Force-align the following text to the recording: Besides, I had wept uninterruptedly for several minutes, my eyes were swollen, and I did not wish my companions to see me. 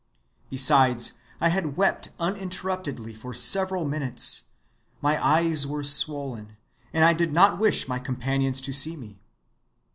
Besides, 0.49 1.19
I 1.39 1.49
had 1.49 1.77
wept 1.77 2.09
uninterruptedly 2.19 3.13
for 3.13 3.35
several 3.35 3.85
minutes, 3.85 4.45
my 4.99 5.23
eyes 5.23 5.67
were 5.67 5.83
swollen, 5.83 6.57
and 6.91 7.05
I 7.05 7.13
did 7.13 7.31
not 7.31 7.59
wish 7.59 7.87
my 7.87 7.99
companions 7.99 8.61
to 8.61 8.73
see 8.73 8.97
me. 8.97 9.19